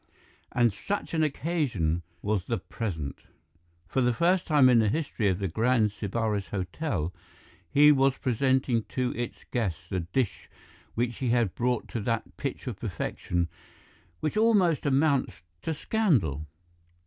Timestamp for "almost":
14.37-14.87